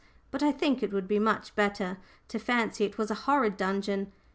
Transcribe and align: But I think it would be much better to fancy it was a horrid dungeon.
But 0.31 0.41
I 0.41 0.51
think 0.51 0.81
it 0.81 0.91
would 0.91 1.07
be 1.07 1.19
much 1.19 1.53
better 1.53 1.99
to 2.29 2.39
fancy 2.39 2.85
it 2.85 2.97
was 2.97 3.11
a 3.11 3.29
horrid 3.29 3.55
dungeon. 3.55 4.11